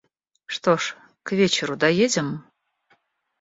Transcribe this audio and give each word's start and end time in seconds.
Что 0.47 0.77
ж, 0.77 0.95
к 1.21 1.31
вечеру 1.33 1.75
доедем? 1.77 2.43